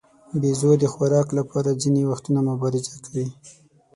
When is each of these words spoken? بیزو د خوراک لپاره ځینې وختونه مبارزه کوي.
بیزو 0.41 0.71
د 0.81 0.85
خوراک 0.93 1.27
لپاره 1.39 1.69
ځینې 1.81 2.01
وختونه 2.09 2.39
مبارزه 2.49 2.95
کوي. 3.05 3.27